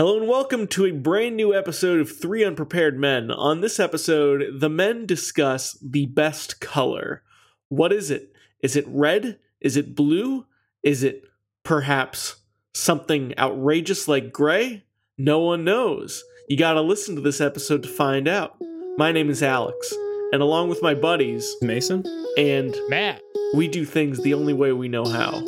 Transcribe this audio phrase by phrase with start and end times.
[0.00, 3.32] Hello and welcome to a brand new episode of Three Unprepared Men.
[3.32, 7.24] On this episode, the men discuss the best color.
[7.68, 8.32] What is it?
[8.62, 9.40] Is it red?
[9.60, 10.46] Is it blue?
[10.84, 11.24] Is it
[11.64, 12.36] perhaps
[12.72, 14.84] something outrageous like gray?
[15.18, 16.22] No one knows.
[16.48, 18.54] You gotta listen to this episode to find out.
[18.98, 19.92] My name is Alex,
[20.32, 22.04] and along with my buddies, Mason?
[22.36, 23.20] and Matt.
[23.52, 25.42] we do things the only way we know how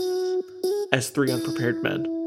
[0.92, 2.19] as three unprepared men.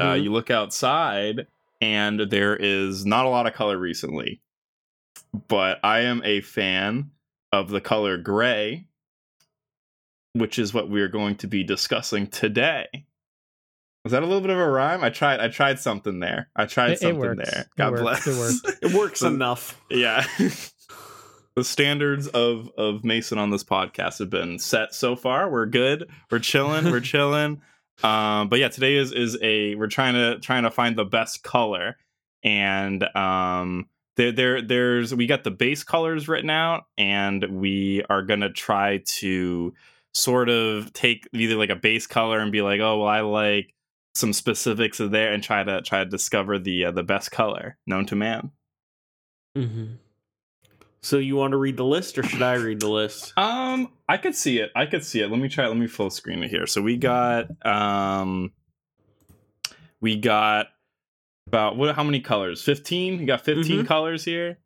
[0.00, 0.22] And uh, Mhm.
[0.24, 1.46] you look outside,
[1.80, 4.40] and there is not a lot of color recently.
[5.48, 7.10] But I am a fan
[7.52, 8.86] of the color gray,
[10.32, 12.86] which is what we are going to be discussing today.
[14.04, 15.04] Was that a little bit of a rhyme?
[15.04, 15.40] I tried.
[15.40, 16.48] I tried something there.
[16.56, 17.50] I tried It- it something works.
[17.50, 17.60] there.
[17.62, 18.02] It God works.
[18.02, 18.26] bless.
[18.26, 18.78] It works.
[18.82, 19.80] It works enough.
[19.90, 20.24] Yeah.
[21.56, 25.50] the standards of of Mason on this podcast have been set so far.
[25.50, 26.08] We're good.
[26.30, 26.90] We're chilling.
[26.90, 27.60] We're chilling.
[28.02, 31.42] Um, but yeah, today is is a we're trying to trying to find the best
[31.42, 31.96] color,
[32.42, 38.22] and um, there there there's we got the base colors written out, and we are
[38.22, 39.74] gonna try to
[40.14, 43.74] sort of take either like a base color and be like, oh well, I like
[44.14, 47.76] some specifics of there, and try to try to discover the uh, the best color
[47.86, 48.50] known to man.
[49.56, 49.94] Mm-hmm.
[51.02, 53.32] So you want to read the list, or should I read the list?
[53.38, 54.70] Um, I could see it.
[54.76, 55.30] I could see it.
[55.30, 55.66] Let me try.
[55.66, 56.66] Let me full screen it here.
[56.66, 58.52] So we got um,
[60.00, 60.66] we got
[61.46, 61.94] about what?
[61.94, 62.62] How many colors?
[62.62, 63.18] Fifteen.
[63.20, 63.86] You got 15 Mhm.
[63.86, 64.58] colors here.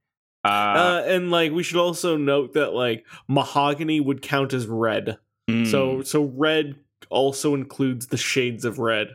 [0.44, 5.18] Uh, Uh, and like we should also note that like mahogany would count as red.
[5.48, 6.76] mm, So so red
[7.10, 9.08] also includes the shades of red.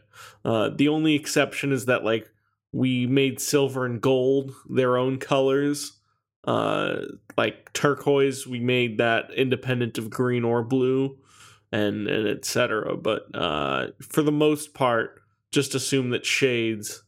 [0.46, 2.30] Uh, the only exception is that like
[2.72, 5.99] we made silver and gold their own colors.
[6.46, 7.02] Uh,
[7.38, 11.18] like turquoise, we made that independent of green or blue,
[11.72, 12.96] and and etc.
[12.98, 17.04] But uh, for the most part, just assume that shades.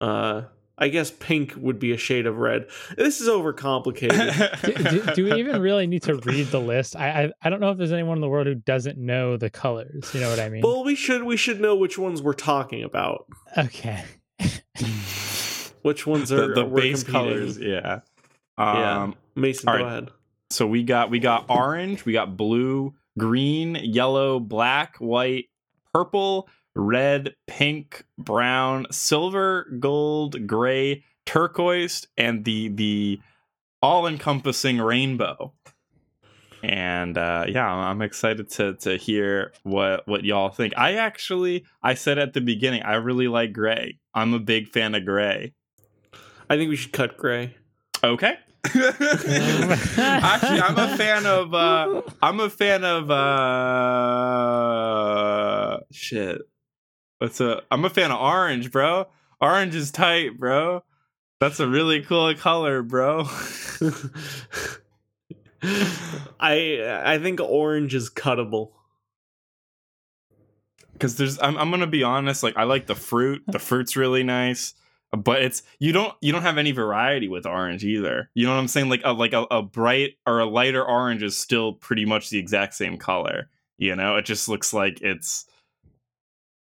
[0.00, 0.42] Uh,
[0.78, 2.66] I guess pink would be a shade of red.
[2.98, 4.60] This is overcomplicated.
[4.62, 6.94] do, do, do we even really need to read the list?
[6.96, 9.48] I, I I don't know if there's anyone in the world who doesn't know the
[9.48, 10.10] colors.
[10.12, 10.60] You know what I mean?
[10.62, 13.26] well, we should we should know which ones we're talking about.
[13.56, 14.04] okay.
[15.82, 17.28] Which ones are the, the base competing.
[17.30, 17.58] colors.
[17.58, 18.00] Yeah.
[18.58, 19.02] Yeah.
[19.02, 19.92] Um, Mason, all go right.
[19.92, 20.10] ahead.
[20.50, 25.46] so we got we got orange, we got blue, green, yellow, black, white,
[25.92, 33.20] purple, red, pink, brown, silver, gold, gray, turquoise, and the the
[33.82, 35.52] all-encompassing rainbow.
[36.62, 40.72] And uh, yeah, I'm I'm excited to to hear what what y'all think.
[40.76, 43.98] I actually I said at the beginning I really like gray.
[44.14, 45.52] I'm a big fan of gray.
[46.48, 47.54] I think we should cut gray.
[48.02, 48.38] Okay.
[49.98, 54.06] Actually, I'm a fan of uh I'm a fan of uh
[55.90, 56.42] shit.
[57.18, 59.06] What's a I'm a fan of orange, bro.
[59.40, 60.82] Orange is tight, bro.
[61.40, 63.22] That's a really cool color, bro.
[66.40, 68.72] I I think orange is cuttable.
[70.98, 73.42] Cuz there's I'm I'm going to be honest, like I like the fruit.
[73.46, 74.74] The fruit's really nice.
[75.12, 78.30] But it's you don't you don't have any variety with orange either.
[78.34, 78.88] You know what I'm saying?
[78.88, 82.38] Like a like a, a bright or a lighter orange is still pretty much the
[82.38, 83.48] exact same color.
[83.78, 85.46] You know, it just looks like it's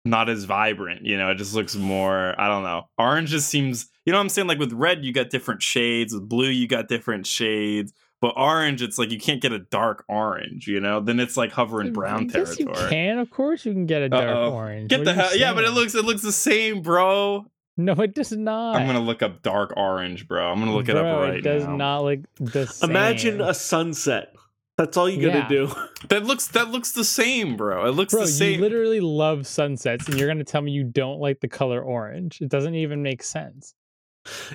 [0.04, 1.04] not as vibrant.
[1.04, 2.38] You know, it just looks more.
[2.40, 2.88] I don't know.
[2.98, 3.88] Orange just seems.
[4.04, 4.48] You know what I'm saying?
[4.48, 6.14] Like with red, you got different shades.
[6.14, 7.92] With blue, you got different shades.
[8.20, 10.66] But orange, it's like you can't get a dark orange.
[10.66, 12.82] You know, then it's like hovering mm, brown yes, territory.
[12.82, 13.18] you can.
[13.18, 14.52] Of course, you can get a dark Uh-oh.
[14.52, 14.90] orange.
[14.90, 17.46] Get What the hell, yeah, but it looks it looks the same, bro.
[17.80, 18.74] No, it does not.
[18.74, 20.50] I'm gonna look up dark orange, bro.
[20.50, 21.34] I'm gonna look it up right now.
[21.38, 21.76] It does now.
[21.76, 22.90] not look the same.
[22.90, 24.34] Imagine a sunset.
[24.76, 25.48] That's all you gotta Yeah.
[25.48, 25.72] do.
[26.08, 27.86] That looks that looks the same, bro.
[27.86, 28.54] It looks Bro, the same.
[28.56, 32.40] you literally love sunsets, and you're gonna tell me you don't like the color orange.
[32.40, 33.74] It doesn't even make sense.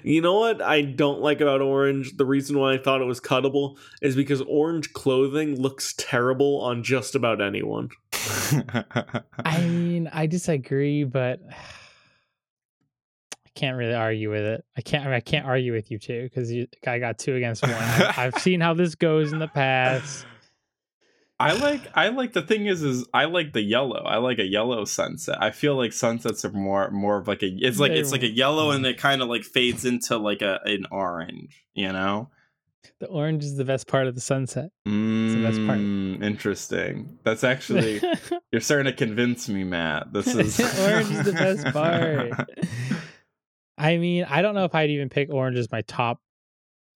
[0.03, 2.18] You know what I don't like about orange?
[2.18, 6.83] The reason why I thought it was cuttable is because orange clothing looks terrible on
[6.83, 7.89] just about anyone.
[9.45, 11.56] I mean, I disagree, but I
[13.55, 14.65] can't really argue with it.
[14.77, 15.03] I can't.
[15.03, 16.51] I, mean, I can't argue with you too because
[16.88, 17.73] I got two against one.
[18.17, 20.25] I've seen how this goes in the past.
[21.39, 24.01] I like I like the thing is is I like the yellow.
[24.03, 25.38] I like a yellow sunset.
[25.41, 28.29] I feel like sunsets are more more of like a it's like it's like a
[28.29, 32.29] yellow and it kind of like fades into like a an orange, you know?
[32.99, 34.69] The orange is the best part of the sunset.
[34.88, 35.79] Mm, the best part.
[36.23, 37.17] Interesting.
[37.23, 38.01] That's actually
[38.51, 40.13] you're starting to convince me, Matt.
[40.13, 42.31] This is orange is the best part.
[43.83, 46.19] I mean, I don't know if I'd even pick orange as my top.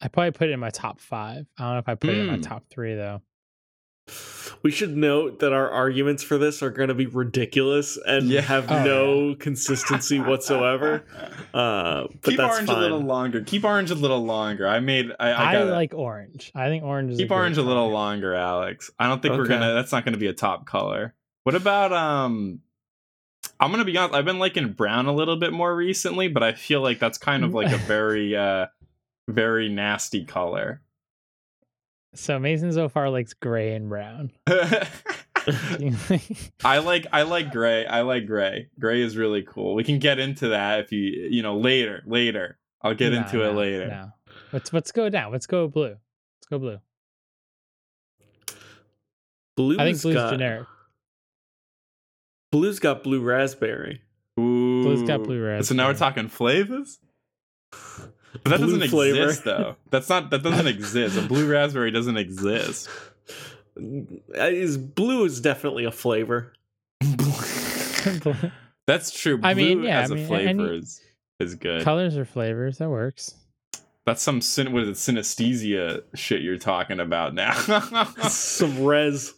[0.01, 1.45] I probably put it in my top five.
[1.57, 2.43] I don't know if I put it in my Mm.
[2.43, 3.21] top three though.
[4.63, 8.39] We should note that our arguments for this are going to be ridiculous and Yeah.
[8.41, 11.03] have Oh, no consistency whatsoever.
[11.53, 12.77] Uh, but Keep that's orange fine.
[12.77, 13.41] a little longer.
[13.41, 14.65] Keep orange a little longer.
[14.65, 16.53] I made I, I, I, gotta, like orange.
[16.55, 17.93] I think orange is keep a great orange a little color.
[17.93, 18.89] longer, Alex.
[18.97, 21.13] I don't think we're gonna that's not gonna be a top color.
[21.43, 22.61] What about um
[23.59, 26.53] I'm gonna be honest, I've been liking brown a little bit more recently, but I
[26.53, 28.67] feel like that's kind of like a very uh
[29.27, 30.81] very nasty color.
[32.13, 34.31] So Mason so far likes gray and brown.
[36.63, 37.85] I like I like gray.
[37.85, 38.69] I like gray.
[38.79, 39.75] Gray is really cool.
[39.75, 42.03] We can get into that if you you know later.
[42.05, 42.57] Later.
[42.81, 43.87] I'll get No, into it later.
[43.87, 44.11] No.
[44.53, 45.31] Let's let's go down.
[45.31, 45.95] Let's go blue.
[45.95, 46.79] Let's go blue.
[49.55, 50.67] Blue's I think blue's got, generic.
[52.51, 54.01] Blue's got blue raspberry.
[54.39, 54.83] Ooh.
[54.83, 55.63] Blue's got blue raspberry.
[55.63, 56.99] So now we're talking flavors?
[57.71, 59.23] But that Blue doesn't flavor.
[59.23, 59.75] exist though.
[59.89, 61.17] That's not that doesn't exist.
[61.17, 62.87] A blue raspberry doesn't exist.
[63.77, 66.53] Uh, is blue is definitely a flavor.
[68.87, 69.37] That's true.
[69.37, 71.01] Blue I mean, yeah, as I a mean, flavor is
[71.39, 71.83] is good.
[71.83, 73.35] Colors or flavors that works.
[74.05, 77.51] That's some syn- what is it, synesthesia shit you're talking about now.
[78.29, 79.33] Some res.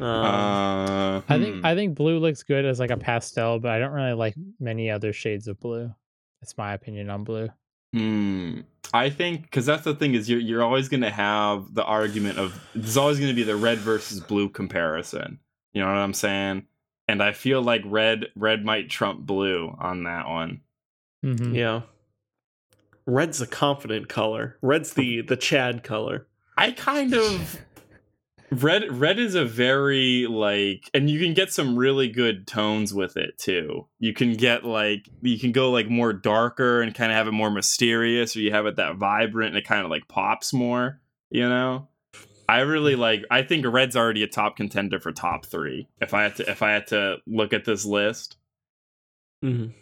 [0.00, 1.66] Um, uh, I think hmm.
[1.66, 4.90] I think blue looks good as like a pastel, but I don't really like many
[4.90, 5.94] other shades of blue.
[6.40, 7.48] That's my opinion on blue.
[7.92, 8.60] Hmm.
[8.92, 12.60] I think because that's the thing is you're you're always gonna have the argument of
[12.74, 15.38] there's always gonna be the red versus blue comparison.
[15.72, 16.66] You know what I'm saying?
[17.06, 20.60] And I feel like red red might trump blue on that one.
[21.24, 21.54] Mhm.
[21.54, 21.82] yeah.
[23.06, 24.58] Red's a confident color.
[24.62, 26.26] Red's the the Chad color.
[26.56, 27.60] I kind of
[28.62, 33.16] red red is a very like and you can get some really good tones with
[33.16, 33.86] it too.
[33.98, 37.32] You can get like you can go like more darker and kind of have it
[37.32, 41.00] more mysterious or you have it that vibrant and it kind of like pops more,
[41.30, 41.88] you know?
[42.48, 46.24] I really like I think red's already a top contender for top 3 if I
[46.24, 48.36] had to if I had to look at this list.
[49.44, 49.72] Mhm.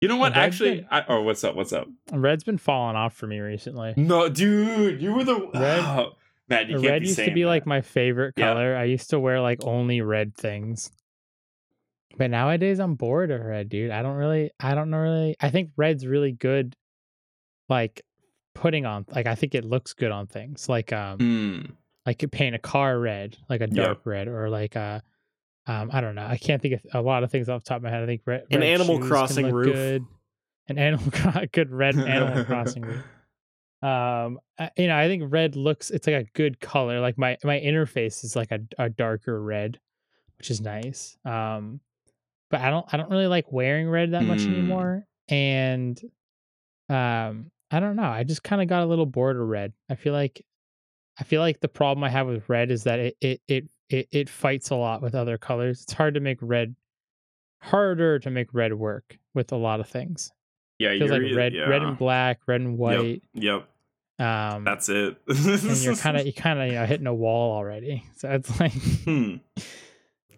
[0.00, 0.34] You know what?
[0.34, 1.54] Actually, been- I, oh, what's up?
[1.54, 1.86] What's up?
[2.10, 3.92] Red's been falling off for me recently.
[3.98, 6.12] No, dude, you were the Red- oh,
[6.50, 6.66] Matt.
[6.82, 8.48] Red used to be like my favorite Yeah.
[8.52, 8.76] color.
[8.76, 10.90] I used to wear like only red things.
[12.18, 13.90] But nowadays I'm bored of red, dude.
[13.92, 16.74] I don't really I don't know really I think red's really good
[17.68, 18.02] like
[18.54, 20.68] putting on like I think it looks good on things.
[20.68, 21.72] Like um Hmm.
[22.04, 23.84] like you paint a car red, like a Yeah.
[23.84, 25.02] dark red or like a
[25.66, 26.26] um I don't know.
[26.26, 28.02] I can't think of a lot of things off the top of my head.
[28.02, 29.72] I think red, An Animal Crossing roof.
[29.72, 30.04] Good.
[30.68, 31.04] An animal
[31.52, 33.04] good red animal crossing roof
[33.82, 37.38] um I- you know i think red looks it's like a good color like my
[37.44, 39.78] my interface is like a, a darker red
[40.38, 41.80] which is nice um
[42.50, 44.52] but i don't i don't really like wearing red that much Hmm.
[44.52, 46.00] anymore and
[46.88, 49.72] um i don't know i just kind of got a little bored of red.
[49.88, 50.44] I feel like
[51.18, 54.08] i feel like the problem i have with red is that it it it it,
[54.12, 55.82] it fights a lot with other colors.
[55.82, 56.76] It's hard to make red
[57.60, 60.30] harder to make red work with a lot of things
[60.80, 63.68] Yeah, it feels you're, like red red and black red and white Yep,
[64.18, 65.16] um that's it.
[65.28, 68.04] and you're kind of you kind of you know hitting a wall already.
[68.16, 69.36] So it's like Hmm.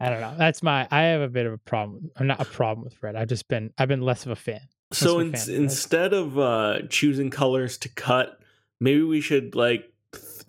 [0.00, 0.34] I don't know.
[0.36, 2.10] That's my I have a bit of a problem.
[2.16, 3.14] I'm not a problem with red.
[3.14, 4.60] I've just been I've been less of a fan.
[4.92, 8.38] So Less of a in, fan instead of uh, choosing colors to cut,
[8.80, 10.44] maybe we should like th-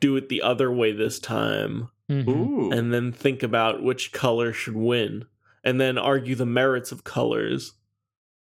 [0.00, 2.28] do it the other way this time, Mhm.
[2.28, 2.70] Ooh.
[2.72, 5.26] and then think about which color should win,
[5.62, 7.74] and then argue the merits of colors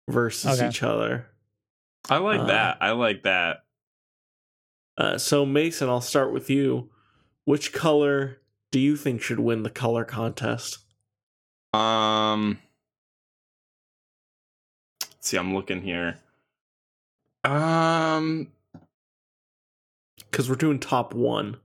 [0.09, 0.69] versus Okay.
[0.69, 1.27] each other.
[2.09, 2.79] I like uh, that.
[2.81, 3.65] I like that.
[4.99, 6.91] Uh, so Mason, I'll start with you.
[7.45, 8.39] Which color
[8.71, 10.79] do you think should win the color contest?
[11.73, 12.59] Um.
[15.01, 16.19] let's see, I'm looking here.
[17.45, 18.49] Um.
[20.31, 21.57] Because we're doing top one.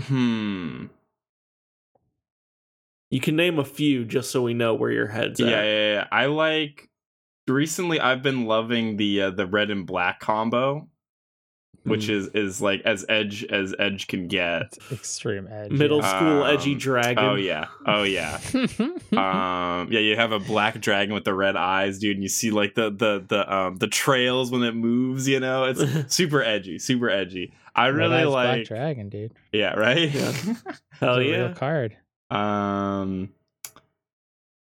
[0.00, 0.86] Hmm.
[3.12, 5.64] You can name a few just so we know where your head's Yeah, at.
[5.64, 6.08] yeah, yeah.
[6.10, 6.88] I like.
[7.46, 10.88] Recently, I've been loving the uh, the red and black combo,
[11.82, 12.12] which Hmm.
[12.12, 14.78] is is like as edge as edge can get.
[14.90, 15.72] Extreme edge.
[15.72, 16.16] middle yeah.
[16.18, 17.24] school edgy Um, dragon.
[17.24, 18.38] Oh yeah, oh yeah.
[19.12, 22.50] um yeah you have a black dragon with the red eyes dude and you see
[22.50, 25.82] like the the the um the trails when it moves you know it's
[26.14, 28.66] super edgy super edgy I Red really Eyes Black like.
[28.68, 29.32] Dragon, dude.
[29.50, 30.10] Yeah, right.
[30.12, 30.32] Yeah.
[30.66, 31.36] It's Hell a yeah.
[31.46, 31.96] real card.
[32.32, 33.30] Um,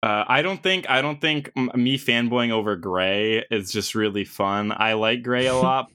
[0.03, 4.25] uh, I don't think I don't think m- me fanboying over gray is just really
[4.25, 4.73] fun.
[4.75, 5.91] I like gray a lot.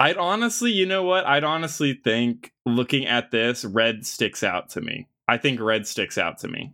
[0.00, 1.26] I'd honestly, you know what?
[1.26, 5.08] I'd honestly think looking at this, red sticks out to me.
[5.28, 6.72] I think red sticks out to me.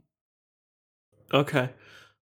[1.32, 1.70] Okay.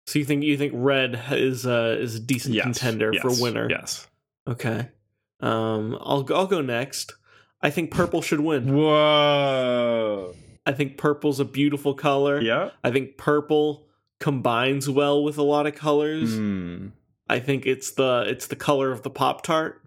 [0.06, 3.68] So you think you think red is uh is a decent Yes, contender for winner?
[3.68, 4.06] Yes.
[4.48, 4.88] Okay.
[5.40, 7.14] Um, I'll I'll go next.
[7.60, 8.74] I think purple should win.
[8.74, 10.34] Whoa.
[10.66, 12.40] I think purple's a beautiful color.
[12.40, 12.70] Yeah.
[12.82, 13.86] I think purple
[14.20, 16.34] combines well with a lot of colors.
[16.36, 16.90] Mm,
[17.28, 19.80] I think it's the it's the color of the pop tart.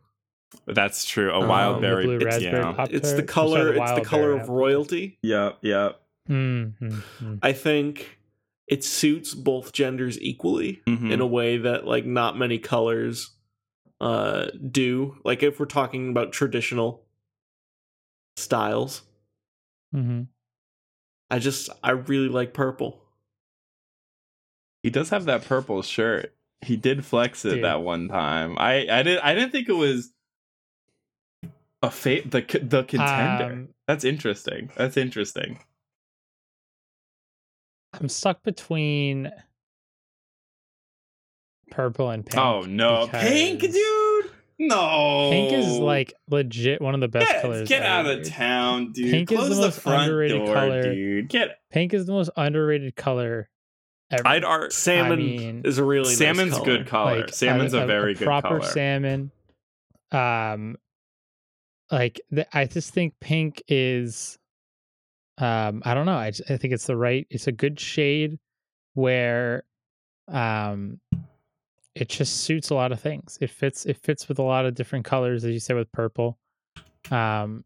[0.66, 1.32] that's true.
[1.32, 2.06] A Um, wild the berry.
[2.06, 2.86] blue it's- raspberry yeah.
[2.90, 3.60] It's the color.
[3.66, 4.56] Sorry, the it's the color of apple.
[4.56, 5.18] royalty.
[5.22, 5.52] Yeah.
[5.62, 5.92] Yeah.
[6.30, 7.36] Mm-hmm.
[7.44, 8.18] I think
[8.68, 11.12] it suits both genders equally Mhm.
[11.12, 13.32] in a way that like not many colors
[14.00, 15.18] uh do.
[15.26, 17.06] Like if we're talking about traditional
[18.38, 19.04] styles,
[19.96, 20.22] Mm-hmm.
[21.30, 23.02] I just I really like purple.
[24.84, 26.34] He does have that purple shirt.
[26.62, 27.64] He did flex it Dude.
[27.64, 28.58] that one time.
[28.58, 30.12] I I did I didn't think it was
[31.82, 33.54] a fate the the contender.
[33.54, 34.70] Um, That's interesting.
[34.76, 35.60] That's interesting.
[37.94, 39.32] I'm stuck between
[41.72, 42.40] purple and pink.
[42.40, 44.09] oh no, pink, dude.
[44.62, 47.70] No, Pink is like legit one of the best get, colors.
[47.70, 48.34] get out of dude.
[48.34, 49.10] town, dude.
[49.10, 50.84] Pink is the the, most front underrated door, color.
[50.84, 51.30] dude.
[51.30, 51.60] Get.
[51.72, 53.50] Pink is the most underrated color
[54.12, 54.28] ever.
[54.28, 54.74] I'd art.
[54.74, 56.78] Salmon mean, is a really Salmon's nice color.
[56.78, 57.20] good color.
[57.22, 58.70] Like, Salmon's a, very good proper color.
[58.70, 59.32] salmon.
[60.12, 60.78] Um,
[61.90, 64.38] like the, I just think pink is,
[65.38, 66.18] um, I don't know.
[66.18, 67.26] I just, I think it's the right.
[67.30, 68.40] It's a good shade
[68.94, 69.64] where,
[70.28, 71.00] um,
[71.96, 73.38] it just suits a lot of things.
[73.42, 73.86] It fits.
[73.86, 76.38] It fits with a lot of different colors, as you said with purple.
[77.12, 77.64] Um,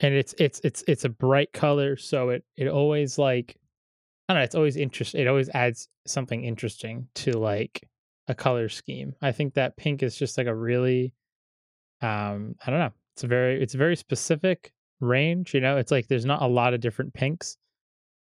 [0.00, 3.56] and it's it's it's it's a bright color, so it it always like
[4.28, 4.44] I don't know.
[4.44, 5.22] It's always interesting.
[5.22, 7.88] It always adds something interesting to like
[8.28, 9.14] a color scheme.
[9.22, 11.14] I think that pink is just like a really,
[12.02, 12.92] um, I don't know.
[13.14, 15.54] It's a very, it's a very specific range.
[15.54, 17.56] You know, it's like there's not a lot of different pinks,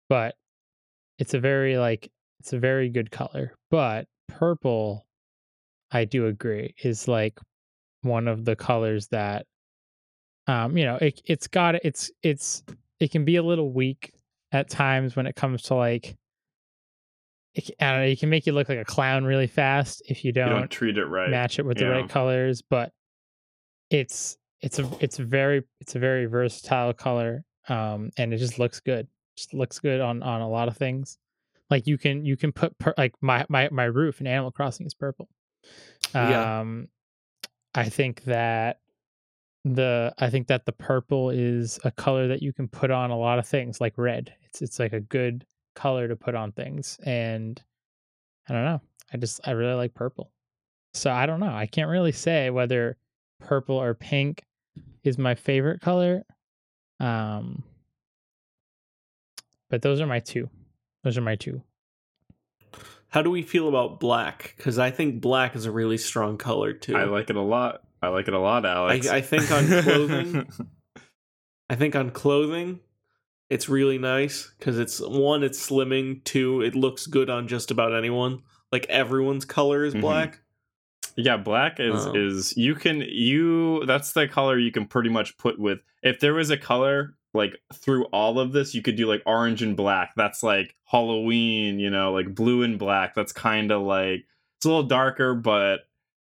[0.09, 0.35] but
[1.19, 3.55] it's a very like it's a very good color.
[3.69, 5.05] But purple,
[5.91, 7.39] I do agree, is like
[8.01, 9.45] one of the colors that,
[10.47, 12.63] um, you know, it it's got it's it's
[12.99, 14.13] it can be a little weak
[14.51, 16.15] at times when it comes to like
[17.55, 20.23] it, I don't know, it can make you look like a clown really fast if
[20.25, 21.29] you You don't, don't treat it right.
[21.29, 22.61] match it with the right colors.
[22.61, 22.91] But
[23.89, 28.59] it's it's a it's a very it's a very versatile color, um, and it just
[28.59, 29.07] looks good.
[29.37, 31.17] Just looks good on on a lot of things.
[31.69, 34.85] Like you can you can put per, like my my my roof in Animal Crossing
[34.85, 35.27] is purple.
[36.13, 36.59] Yeah.
[36.59, 36.89] Um,
[37.73, 38.79] I think that
[39.65, 43.17] the I think that the purple is a color that you can put on a
[43.17, 44.33] lot of things like red.
[44.43, 47.61] It's it's like a good color to put on things and
[48.47, 48.81] I don't know.
[49.13, 50.31] I just I really like purple.
[50.93, 51.53] So I don't know.
[51.53, 52.97] I can't really say whether
[53.39, 54.43] purple or pink
[55.03, 56.23] is my favorite color.
[56.99, 57.63] Um
[59.69, 60.49] but those are my two.
[61.03, 61.61] Those are my two.
[63.09, 64.55] How do we feel about black?
[64.57, 66.95] Because I think black is a really strong color too.
[66.95, 67.83] I like it a lot.
[68.01, 69.07] I like it a lot, Alex.
[69.07, 70.51] I think on clothing,
[71.69, 72.79] I think on clothing,
[73.49, 76.23] it's really nice because it's one, it's slimming.
[76.23, 78.41] Two, it looks good on just about anyone.
[78.71, 80.01] Like everyone's color is Mhm.
[80.01, 80.39] black.
[81.15, 85.37] Yeah, black is Um, is you can you that's the color you can pretty much
[85.37, 89.07] put with if there was a color like through all of this you could do
[89.07, 90.13] like orange and black.
[90.15, 93.15] That's like Halloween, you know, like blue and black.
[93.15, 94.25] That's kind of like
[94.57, 95.81] it's a little darker but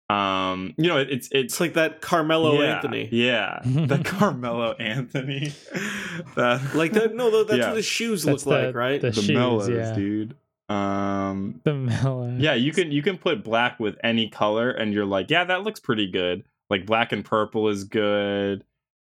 [0.10, 3.10] um you know it, it's it's It's like that Carmelo yeah, Anthony.
[3.12, 3.60] Yeah.
[3.66, 5.52] The Carmelo Anthony.
[6.36, 7.14] that Like that.
[7.14, 7.68] No, that's Yeah.
[7.68, 9.02] what his shoes That's look the- like, right?
[9.02, 9.94] the- the shoes, mellows, yeah.
[9.94, 10.36] dude.
[10.70, 12.36] Um The mellow.
[12.38, 15.64] yeah, you can you can put black with any color, and you're like, yeah, that
[15.64, 16.44] looks pretty good.
[16.70, 18.64] Like black and purple is good.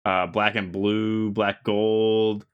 [0.05, 2.45] Uh, black and blue, black gold.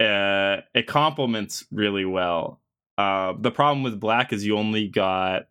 [0.00, 2.60] Uh, it complements really well.
[2.98, 5.48] Uh, the problem with black is you only got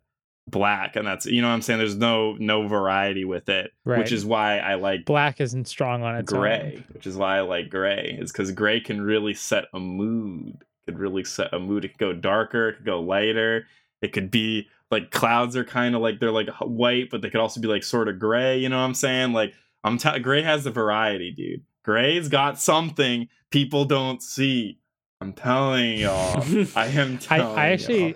[0.48, 1.78] black, and that's you know what I'm saying.
[1.78, 3.98] There's no no variety with it, Right.
[3.98, 6.84] which is why I like Black isn't strong on its gray, own.
[6.94, 10.64] which is why I like gray, is because gray can really set a mood.
[10.86, 11.84] Could really set a mood.
[11.84, 13.66] It could go darker, it could go lighter.
[14.00, 17.40] It could be like clouds are kind of like they're like white, but they could
[17.40, 18.58] also be like sort of gray.
[18.58, 19.32] You know what I'm saying?
[19.32, 21.62] Like I'm t- gray has the variety, dude.
[21.84, 24.78] Gray's got something people don't see.
[25.20, 26.42] I'm telling y'all.
[26.76, 28.14] I am I, telling I actually y'all.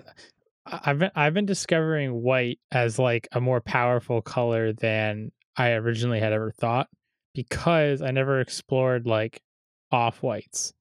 [0.65, 5.71] I- I've been I've been discovering white as like a more powerful color than I
[5.71, 6.89] originally had ever thought
[7.33, 9.41] because I never explored like
[9.91, 10.73] off whites.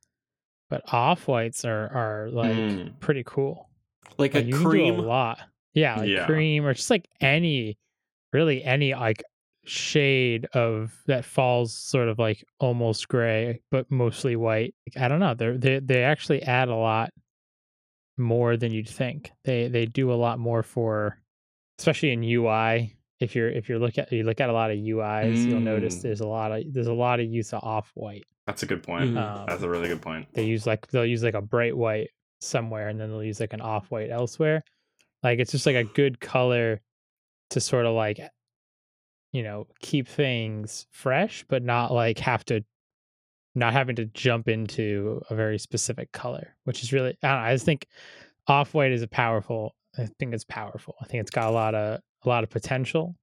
[0.69, 2.99] But off whites are are like Mm.
[2.99, 3.69] pretty cool.
[4.19, 4.99] Like Like, a you can do cream.
[4.99, 5.39] a lot.
[5.75, 6.27] Yeah, like Yeah.
[6.27, 7.79] cream or just like any
[8.33, 9.23] really any like
[9.67, 14.75] shade of that falls sort of like almost gray but mostly white.
[14.87, 15.35] Like, I don't know.
[15.35, 17.11] They they they actually add a lot
[18.19, 19.31] more than you'd think.
[19.45, 21.19] They they do a lot more for
[21.79, 22.97] especially in UI.
[23.19, 25.97] If you're if you're look at you look at a lot of UIs, you'll notice
[25.99, 26.03] Mm.
[26.03, 28.25] there's a lot of there's a lot of use of off white.
[28.47, 29.13] That's a good point.
[29.15, 29.19] Mm.
[29.41, 30.29] Um, That's a really good point.
[30.35, 33.55] they use like they'll use like a bright white somewhere and then they'll use like
[33.55, 34.63] an off white elsewhere
[35.23, 36.83] like it's just like a good color
[37.49, 38.21] to sort of like
[39.37, 42.65] you know keep things fresh but not like have to
[43.55, 47.49] not having to jump into a very specific color which is really i don't know
[47.49, 47.87] i just think
[48.49, 51.75] off white is a powerful i think it's powerful i think it's got a lot
[51.75, 53.15] of a lot of potential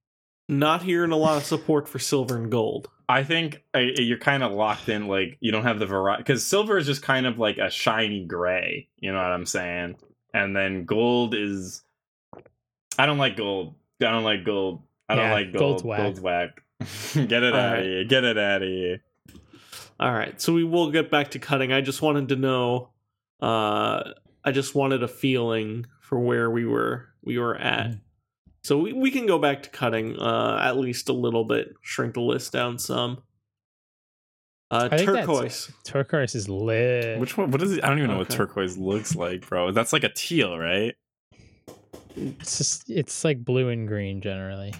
[0.48, 2.90] Not hearing a lot of support for silver and gold.
[3.08, 5.08] I think uh, you're kind of locked in.
[5.08, 8.24] Like you don't have the variety because silver is just kind of like a shiny
[8.26, 8.88] gray.
[8.98, 9.96] You know what I'm saying?
[10.34, 11.82] And then gold is.
[12.98, 13.74] I don't like gold.
[14.00, 14.82] I don't like gold.
[15.14, 15.60] I don't Yeah, like gold.
[15.82, 15.98] gold's whack.
[16.00, 16.62] Gold's whack.
[17.14, 18.04] Get it out of here.
[18.04, 19.02] Get it out of here.
[20.00, 21.72] All right, so we will get back to cutting.
[21.72, 22.90] I just wanted to know.
[23.40, 24.02] Uh,
[24.44, 27.90] I just wanted a feeling for where we were we were at.
[27.92, 28.00] Mhm.
[28.64, 32.14] So we, we can go back to cutting uh, at least a little bit, shrink
[32.14, 33.22] the list down some.
[34.70, 35.72] Uh, I think that's- turquoise.
[35.84, 37.50] turquoise is lit Which one?
[37.50, 37.84] What is it?
[37.84, 39.70] I don't even know what turquoise looks like, bro.
[39.70, 40.94] That's like a teal, right?
[42.16, 44.74] It's just it's like blue and green generally.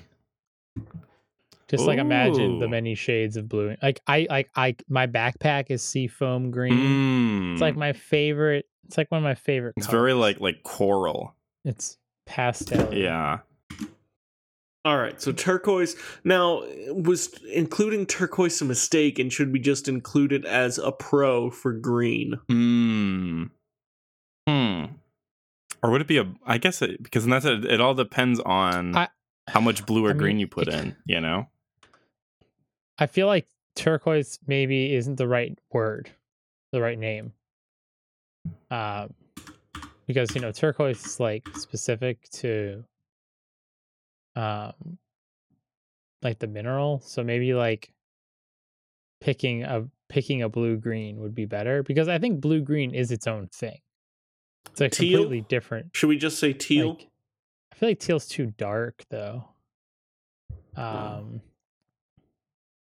[1.68, 3.74] Just like imagine the many shades of blue.
[3.82, 6.74] Like I like I my backpack is seafoam green.
[6.74, 7.52] Mm.
[7.52, 8.66] It's like my favorite.
[8.86, 9.74] It's like one of my favorite.
[9.76, 11.34] It's very like like coral.
[11.64, 12.92] it's pastel.
[12.94, 13.40] Yeah.
[14.86, 15.96] All right, so turquoise.
[16.24, 21.50] Now, was including turquoise a mistake, and should we just include it as a pro
[21.50, 22.38] for green?
[22.50, 23.44] Hmm.
[24.46, 24.84] Hmm.
[25.82, 26.30] Or would it be a?
[26.44, 27.64] I guess it because that's it.
[27.64, 29.08] It all depends on I-
[29.48, 30.96] how much blue or I mean, green you put it- in.
[31.06, 31.48] You know.
[32.98, 36.10] I feel like turquoise maybe isn't the right word,
[36.72, 37.32] the right name.
[38.70, 39.12] Um,
[40.06, 42.84] because you know turquoise is like specific to,
[44.36, 44.98] um,
[46.22, 47.00] like the mineral.
[47.00, 47.90] So maybe like
[49.20, 53.10] picking a picking a blue green would be better because I think blue green is
[53.10, 53.78] its own thing.
[54.70, 55.18] It's like Teal?
[55.20, 55.96] completely different.
[55.96, 56.90] Should we just say teal?
[56.90, 57.08] Like,
[57.74, 59.44] I feel like teal's too dark though.
[60.76, 61.40] Um,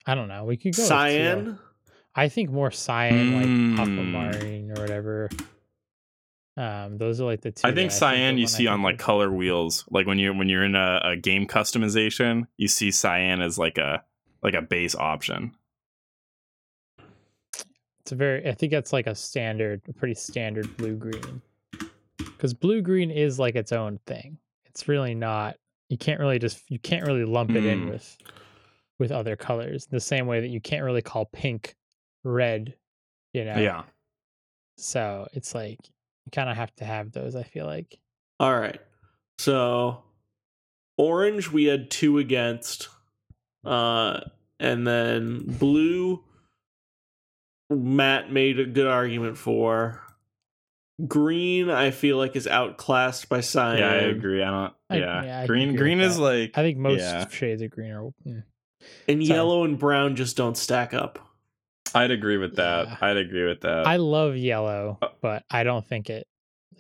[0.07, 0.45] I don't know.
[0.45, 0.99] We could go with teal.
[0.99, 1.59] Cyan.
[2.14, 3.79] I think more cyan, like Mm.
[3.79, 5.29] aquamarine or whatever.
[6.57, 7.66] Um, those are like the two.
[7.69, 9.01] I think cyan you I see on think like of.
[9.01, 9.85] color wheels.
[9.90, 13.77] Like when you're when you're in a, a game customization, you see cyan as like
[13.79, 14.03] a
[14.43, 15.55] like a base option.
[18.01, 18.49] It's a very.
[18.49, 21.43] I think that's like a standard, a pretty standard blue green.
[22.16, 24.38] Because blue green is like its own thing.
[24.70, 25.56] It's really not.
[25.88, 26.62] You can't really just.
[26.70, 27.90] You can't really lump it in Mm.
[27.90, 28.16] with,
[28.98, 29.87] with other colors.
[29.87, 31.74] The same way that you can't really call pink,
[32.24, 32.74] red.
[33.33, 33.56] You know.
[33.56, 33.83] Yeah.
[34.76, 37.35] So it's like you kind of have to have those.
[37.37, 37.98] I feel like.
[38.38, 38.80] All right.
[39.38, 40.02] So
[40.96, 42.88] orange we had two against.
[43.64, 44.20] Uh
[44.59, 46.22] and then blue
[47.70, 50.00] Matt made a good argument for.
[51.06, 53.78] Green I feel like is outclassed by cyan.
[53.78, 54.42] Yeah, I agree.
[54.42, 54.72] I don't.
[54.90, 56.22] I- yeah, yeah, I can green green is that.
[56.22, 57.28] like I think most Yeah.
[57.28, 58.10] shades of green are.
[58.26, 58.42] mm.
[59.08, 59.36] And Sorry.
[59.36, 61.18] yellow and brown just don't stack up.
[61.94, 62.86] I'd agree with that.
[62.88, 62.96] Yeah.
[63.00, 63.86] I'd agree with that.
[63.86, 66.26] I love yellow, Uh, but I don't think it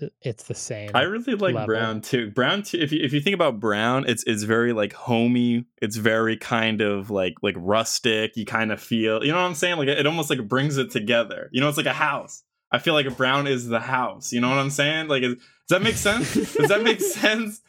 [0.00, 0.90] it- it's the same.
[0.94, 1.66] I really like level.
[1.66, 2.30] brown too.
[2.30, 2.78] Brown too.
[2.78, 5.66] If you if you think about brown, it's it's very like homey.
[5.82, 8.34] It's very kind of like like rustic.
[8.36, 9.76] You kind of feel, you know what I'm saying?
[9.76, 11.50] Like it almost like brings it together.
[11.52, 12.42] You know, it's like a house.
[12.72, 14.32] I feel like a brown is the house.
[14.32, 15.08] You know what I'm saying?
[15.08, 16.34] Like, is, does that make sense?
[16.34, 17.60] does that make sense,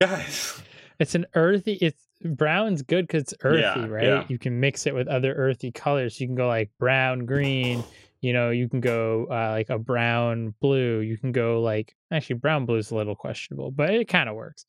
[0.00, 0.60] guys?
[0.98, 1.74] It's an earthy.
[1.80, 4.04] It's brown's good because it's earthy, Yeah, right?
[4.04, 4.24] yeah.
[4.28, 6.20] You can mix it with other earthy colors.
[6.20, 7.82] You can go like brown, green.
[8.20, 11.00] You know, you can go uh, like a brown, blue.
[11.00, 14.34] You can go like actually brown blue is a little questionable, but it kind of
[14.36, 14.66] works.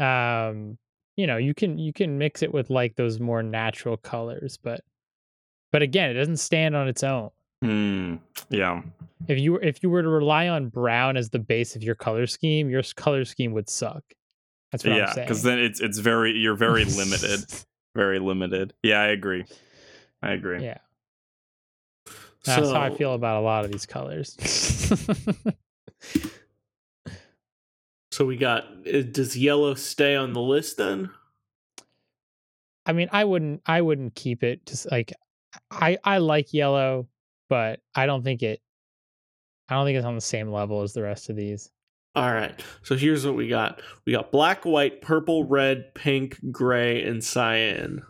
[0.00, 0.78] Um,
[1.16, 4.80] you know, you can you can mix it with like those more natural colors, but
[5.70, 7.28] but again, it doesn't stand on its own.
[7.62, 8.16] Hmm.
[8.50, 8.82] Yeah.
[9.26, 11.94] If you were if you were to rely on brown as the base of your
[11.96, 14.02] color scheme, your color scheme would suck.
[14.70, 15.06] That's what Yeah.
[15.06, 15.26] I'm saying.
[15.26, 17.40] Because then it's it's very you're very limited.
[17.96, 18.74] Very limited.
[18.84, 19.44] Yeah, I agree.
[20.22, 20.62] I agree.
[20.62, 20.78] yeah,
[22.44, 24.36] that's how I feel about a lot of these colors.
[28.12, 31.10] So we got uh, does yellow stay on the list then?
[32.86, 35.12] I mean, I wouldn't I wouldn't keep it just like
[35.70, 37.06] I I like yellow,
[37.48, 38.60] but I don't think it.
[39.68, 41.70] I don't think it's on the same level as the rest of these.
[42.14, 42.58] All right.
[42.82, 43.82] So here's what we got.
[44.06, 48.02] We got black, white, purple, red, pink, gray, and cyan.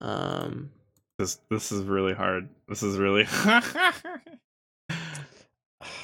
[0.00, 0.70] Um
[1.18, 2.48] This this is really hard.
[2.68, 3.26] This is really.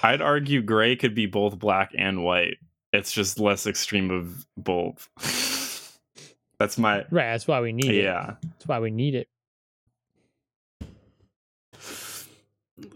[0.03, 2.59] I'd argue gray could be both black and white.
[2.93, 5.09] It's just less extreme of both.
[6.59, 7.31] That's my Right.
[7.33, 8.03] That's why we need it.
[8.03, 8.35] yeah.
[8.43, 9.29] That's why we need it.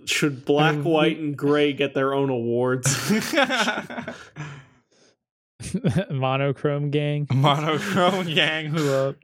[0.04, 3.12] Should black, mean, white, and gray get their own awards?
[6.10, 7.26] Monochrome gang.
[7.32, 9.16] Monochrome gang who up?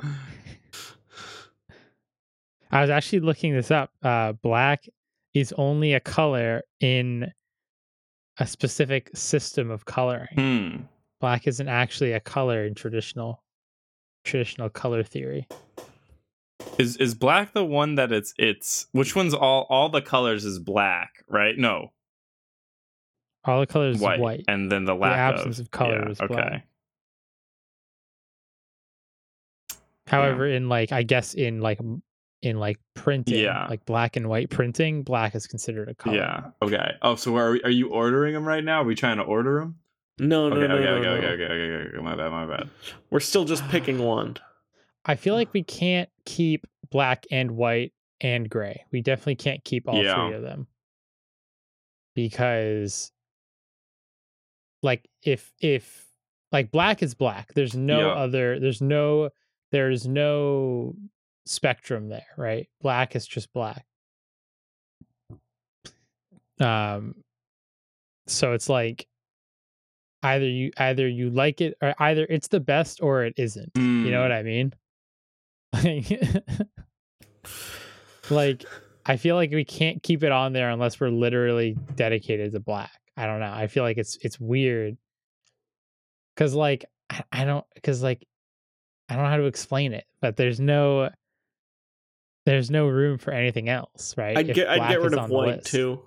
[2.71, 3.90] I was actually looking this up.
[4.03, 4.85] Uh, black
[5.33, 7.33] is only a color in
[8.38, 10.29] a specific system of coloring.
[10.35, 10.77] Hmm.
[11.21, 13.43] Black isn't actually a color in traditional
[14.25, 15.47] traditional color theory.
[16.78, 20.58] Is is black the one that it's it's which one's all all the colors is
[20.58, 21.56] black, right?
[21.56, 21.92] No,
[23.44, 24.44] All the colors white, is white.
[24.48, 26.34] and then the The absence of color yeah, is okay.
[26.34, 26.66] black.
[30.06, 31.80] However, in like I guess in like
[32.42, 33.66] in like printing, Yeah.
[33.68, 36.16] like black and white printing, black is considered a color.
[36.16, 36.50] Yeah.
[36.60, 36.92] Okay.
[37.00, 38.82] Oh, so are we, are you ordering them right now?
[38.82, 39.78] Are we trying to order them?
[40.18, 40.68] No, no, Okay.
[40.68, 41.12] no, okay, no, okay, no.
[41.14, 41.26] okay.
[41.26, 41.44] Okay.
[41.44, 41.88] Okay.
[41.88, 41.98] Okay.
[42.02, 42.30] My bad.
[42.30, 42.68] My bad.
[43.10, 44.37] We're still just picking one.
[45.05, 48.85] I feel like we can't keep black and white and gray.
[48.90, 50.14] We definitely can't keep all Yeah.
[50.14, 50.67] three of them.
[52.14, 53.12] Because
[54.83, 56.07] like if if
[56.53, 58.14] like black is black, there's no Yeah.
[58.14, 59.31] other there's no
[59.73, 60.95] there's no
[61.47, 62.69] spectrum there, right?
[62.81, 63.85] Black is just black.
[66.61, 67.17] Um
[68.27, 69.07] so it's like
[70.23, 73.73] either you either you like it or either it's the best or it isn't.
[73.77, 74.73] You know what I mean?
[78.30, 78.64] Like,
[79.04, 82.90] I feel like we can't keep it on there unless we're literally dedicated to black.
[83.16, 83.52] I don't know.
[83.52, 84.96] I feel like it's it's weird.
[86.37, 88.26] Cause like I, I don't cause like
[89.08, 91.10] I don't know how to explain it, but there's no
[92.46, 94.37] there's no room for anything else, right?
[94.38, 95.66] I'd If get I'd get rid of white list.
[95.66, 96.00] too.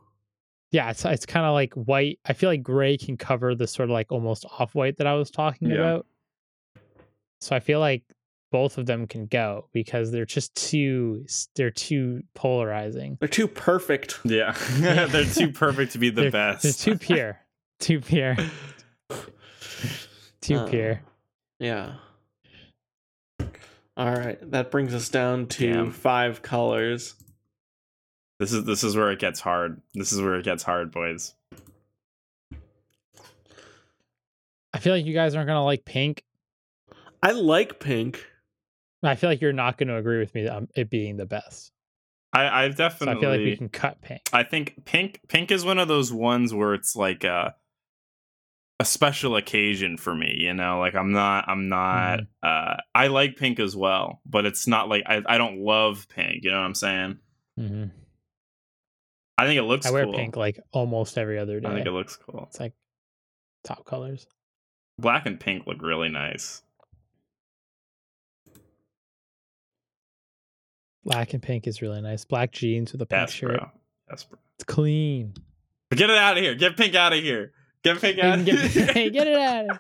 [0.72, 2.20] Yeah, it's it's kind of like white.
[2.26, 5.14] I feel like gray can cover the sort of like almost off white that I
[5.14, 5.76] was talking Yeah.
[5.76, 6.08] about.
[7.42, 8.04] So I feel like
[8.52, 13.18] both of them can go because they're just too they're too polarizing.
[13.20, 14.20] They're too perfect.
[14.24, 14.52] Yeah.
[15.08, 16.64] They're too perfect to be the they're, best.
[16.64, 17.40] They're too pure,
[17.80, 18.36] too pure,
[20.42, 21.02] too Uh, pure.
[21.60, 21.94] Yeah.
[23.98, 25.92] All right, that brings us down to Damn.
[25.92, 27.16] five colors.
[28.40, 29.82] This is this is where it gets hard.
[29.96, 31.34] This is where it gets hard, boys.
[34.74, 36.24] I feel like you guys aren't gonna like pink.
[37.24, 38.24] I like pink.
[39.08, 41.26] I feel like you're not going to agree with me that um, it being the
[41.26, 41.72] best.
[42.34, 44.22] I I've So definitely I feel like we can cut pink.
[44.34, 47.56] I think pink pink is one of those ones where it's like a
[48.80, 50.80] a special occasion for me, you know?
[50.80, 52.26] Like I'm not I'm not Mm-hmm.
[52.44, 56.44] uh I like pink as well, but it's not like I I don't love pink,
[56.44, 57.18] you know what I'm saying?
[57.60, 57.86] Mm-hmm.
[59.38, 60.14] I think it looks I wear cool.
[60.14, 61.68] pink like almost every other day.
[61.68, 62.46] I think it looks cool.
[62.50, 62.74] It's like
[63.64, 64.28] top colors.
[65.00, 66.62] Black and pink look really nice.
[71.08, 72.26] Black and pink is really nice.
[72.26, 73.58] Black jeans with a pink Yes, shirt.
[73.60, 73.72] bro.
[74.10, 74.38] Yes, bro.
[74.56, 75.34] It's clean.
[75.92, 76.54] Get it out of here.
[76.54, 77.54] Get pink out of here.
[77.82, 79.10] Get pink out Get, of here.
[79.10, 79.80] get it out.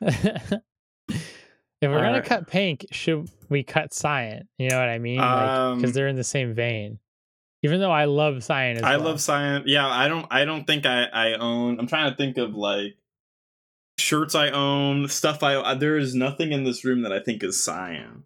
[0.00, 0.60] if
[1.82, 2.24] we're gonna Alright.
[2.24, 4.48] cut pink, should we cut cyan?
[4.58, 5.16] You know what I mean?
[5.18, 6.98] Because Um, they're in the same vein.
[7.62, 9.06] Even though I love cyan I well.
[9.08, 9.64] love cyan.
[9.66, 10.26] Yeah, I don't.
[10.30, 11.04] I don't think I.
[11.04, 11.78] I own.
[11.78, 12.96] I'm trying to think of like
[13.98, 15.56] shirts I own, stuff I.
[15.56, 18.22] uh, There is nothing in this room that I think is cyan.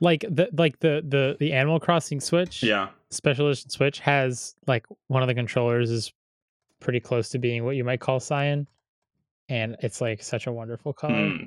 [0.00, 2.62] Like the like the the the Animal Crossing Switch.
[2.62, 2.88] Yeah.
[3.10, 6.12] Special Edition Switch has like one of the controllers is
[6.80, 8.66] pretty close to being what you might call cyan,
[9.48, 11.30] and it's like such a wonderful color.
[11.30, 11.44] Hmm.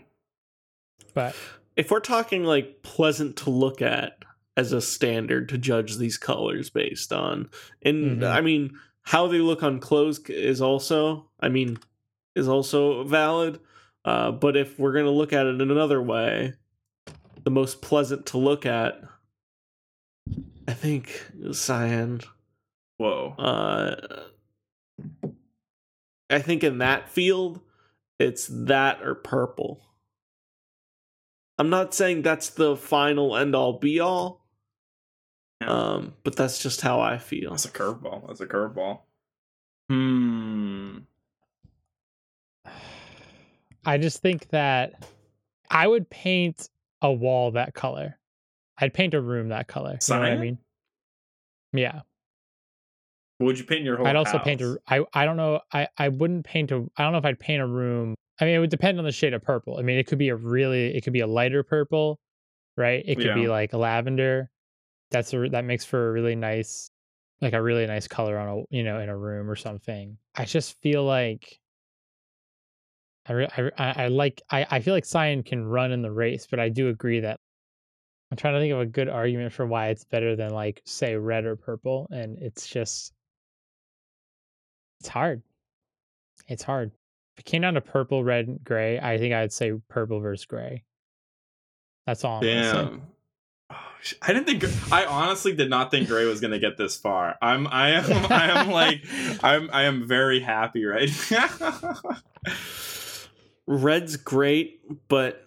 [1.14, 1.36] But
[1.78, 4.24] If we're talking like pleasant to look at
[4.58, 7.50] as a standard to judge these colors based on,
[7.84, 8.30] and Mhm.
[8.30, 11.78] I mean how they look on clothes is also, I mean,
[12.36, 13.60] is also valid.
[14.04, 16.54] Uh, but if we're gonna look at it in another way,
[17.44, 19.02] the most pleasant to look at,
[20.68, 22.22] I think, is cyan.
[22.98, 23.34] Whoa.
[23.38, 24.26] Uh,
[26.30, 27.62] I think in that field,
[28.20, 29.82] it's that or purple.
[31.58, 34.46] I'm not saying that's the final end all be all,
[35.62, 35.70] Yeah.
[35.72, 37.52] um, but that's just how I feel.
[37.52, 38.28] That's a curveball.
[38.28, 39.02] That's a curveball.
[39.90, 41.00] Hmm.
[43.86, 45.08] I just think that
[45.70, 46.70] I would paint
[47.02, 48.18] a wall that color.
[48.78, 49.98] I'd paint a room that color.
[50.08, 50.58] You know what I mean?
[51.74, 52.02] Yeah.
[53.40, 54.08] Would you paint your whole?
[54.08, 54.78] I'd also paint a.
[54.88, 55.62] I I don't know.
[55.74, 56.86] I I wouldn't paint a.
[56.98, 58.16] I don't know if I'd paint a room.
[58.40, 59.78] I mean, it would depend on the shade of purple.
[59.78, 60.96] I mean, it could be a really.
[60.96, 62.20] It could be a lighter purple,
[62.78, 63.04] right?
[63.06, 64.50] It could be like a lavender.
[65.10, 66.90] That's a that makes for a really nice,
[67.42, 70.18] like a really nice color on a you know in a room or something.
[70.36, 71.60] I just feel like.
[73.28, 76.48] I re- I, I like I, I feel like cyan can run in the race,
[76.50, 77.40] but I do agree that
[78.32, 81.16] I'm trying to think of a good argument for why it's better than like say
[81.16, 83.14] red or purple, and it's just
[85.02, 85.42] it's hard.
[86.48, 86.92] It's hard.
[87.36, 90.46] If it came down to purple, red, and gray, I think I'd say purple versus
[90.46, 90.84] gray.
[92.06, 92.44] That's all I'm.
[92.44, 93.02] Damn.
[93.70, 93.76] Oh,
[94.22, 94.92] I didn't think.
[94.92, 97.36] I honestly did not think Gray was gonna get this far.
[97.42, 97.68] I'm.
[97.68, 98.32] I am.
[98.32, 99.04] I am like.
[99.44, 99.70] I'm.
[99.72, 102.00] I am very happy right now.
[103.68, 105.44] Red's great, but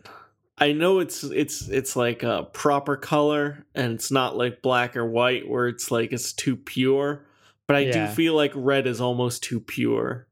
[0.58, 5.04] I know it's it's it's like a proper color and it's not like black or
[5.04, 7.26] white where it's like it's too pure.
[7.66, 8.08] But I Yeah.
[8.08, 10.26] do feel like red is almost too pure.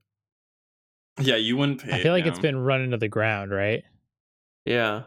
[1.21, 1.93] yeah, you wouldn't pay.
[1.99, 3.85] I feel like it's been run into the ground, right?
[4.65, 5.03] Yeah.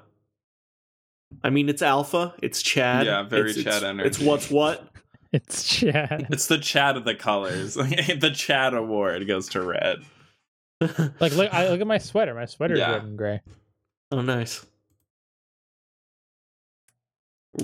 [1.44, 2.34] I mean, it's alpha.
[2.42, 3.06] It's Chad.
[3.08, 4.08] Yeah, very it's, Chad it's, energy.
[4.08, 4.88] It's what's what.
[5.32, 6.28] It's Chad.
[6.30, 7.74] It's the Chad of the colors.
[7.74, 9.98] the Chad award goes to red.
[10.82, 12.34] Like look, I look at my sweater.
[12.34, 12.92] My sweater's Yeah.
[12.94, 13.42] red and gray.
[14.12, 14.66] oh, nice.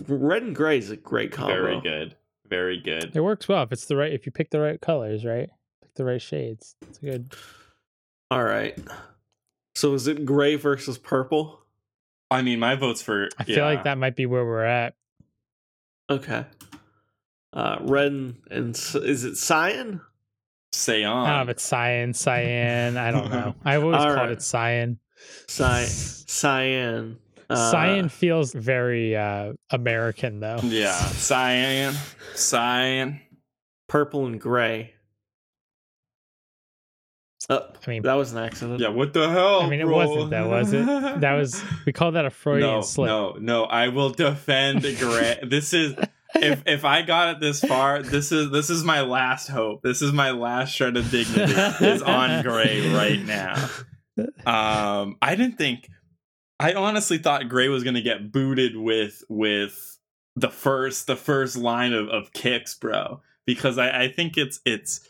[0.08, 1.54] Red and gray is a great combo.
[1.62, 2.15] Very good.
[2.47, 3.12] Very good.
[3.15, 5.50] It works well if it's the right if you pick the right colors, right?
[5.82, 6.76] Pick the right shades.
[6.82, 7.34] It's good.
[8.30, 8.78] All right.
[9.76, 11.60] So is it gray versus purple?
[12.30, 13.28] I mean, my vote's for.
[13.38, 14.95] I feel like that might be where we're at.
[16.10, 16.45] Okay.
[17.54, 20.00] Uh, red and, and is it cyan?
[20.73, 21.27] Say I on.
[21.27, 22.97] don't know if it's cyan, cyan.
[22.97, 23.55] I don't know.
[23.65, 24.31] I've always All called right.
[24.31, 24.99] it cyan.
[25.47, 25.88] Cyan.
[26.31, 27.17] Cyan.
[27.49, 30.60] Uh, Cyan feels very uh, American though.
[30.63, 31.93] Yeah, cyan,
[32.34, 33.19] cyan.
[33.89, 34.93] Purple and gray.
[37.49, 38.79] Oh, I mean, that was an accident.
[38.79, 39.62] Yeah, what the hell?
[39.62, 39.97] I mean, it bro?
[39.97, 40.86] wasn't that, was it?
[41.19, 43.07] That was we call that a Freudian no, slip.
[43.07, 43.63] no, no.
[43.65, 45.39] I will defend the Gray.
[45.43, 45.93] this is
[46.35, 49.81] if if I got it this far, this is this is my last hope.
[49.81, 51.53] This is my last shred of dignity
[51.85, 53.69] is on Gray right now.
[54.45, 55.89] Um, I didn't think.
[56.59, 59.97] I honestly thought Gray was gonna get booted with with
[60.35, 63.21] the first the first line of, of kicks, bro.
[63.45, 65.07] Because I, I think it's it's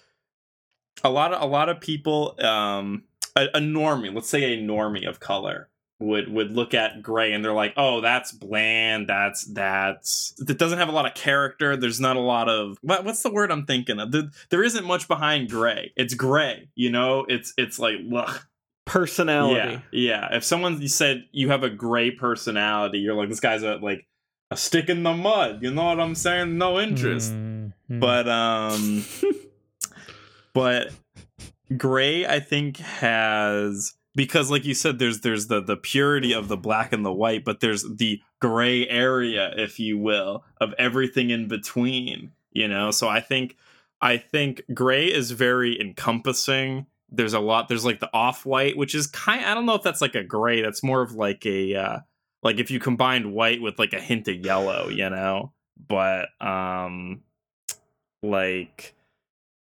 [1.03, 3.03] a lot of a lot of people um
[3.35, 5.69] a, a normie, let's say a normie of color
[6.01, 9.07] would would look at gray and they're like, "Oh, that's bland.
[9.07, 11.77] That's that's it doesn't have a lot of character.
[11.77, 14.11] There's not a lot of what, what's the word I'm thinking of?
[14.11, 15.93] There, there isn't much behind gray.
[15.95, 17.25] It's gray, you know.
[17.27, 18.41] It's it's like ugh.
[18.85, 19.81] Personality.
[19.91, 20.35] Yeah, yeah.
[20.35, 24.07] If someone said you have a gray personality, you're like, this guy's a like
[24.49, 25.59] a stick in the mud.
[25.61, 26.57] You know what I'm saying?
[26.57, 27.31] No interest.
[27.31, 27.99] Mm, mm.
[27.99, 29.05] But um,
[30.53, 30.91] but
[31.77, 36.57] gray, I think has because like you said, there's there's the the purity of the
[36.57, 41.47] black and the white, but there's the gray area, if you will, of everything in
[41.47, 42.31] between.
[42.51, 43.55] You know, so I think
[44.01, 46.87] I think gray is very encompassing.
[47.09, 47.67] There's a lot.
[47.67, 49.45] There's like the off white, which is kind.
[49.45, 50.61] I don't know if that's like a gray.
[50.61, 51.99] That's more of like a uh,
[52.43, 55.53] like if you combined white with like a hint of yellow, you know.
[55.87, 57.21] But um,
[58.21, 58.93] like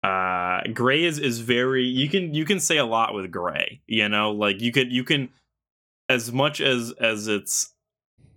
[0.07, 4.09] uh gray is is very you can you can say a lot with gray you
[4.09, 5.29] know like you could you can
[6.09, 7.73] as much as as it's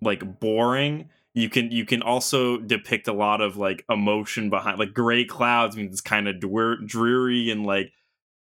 [0.01, 4.93] like boring you can you can also depict a lot of like emotion behind like
[4.93, 7.91] gray clouds means it's kind of dreary and like